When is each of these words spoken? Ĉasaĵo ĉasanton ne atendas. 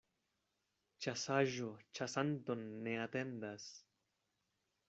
Ĉasaĵo 1.05 1.69
ĉasanton 1.99 2.67
ne 2.89 2.99
atendas. 3.05 3.71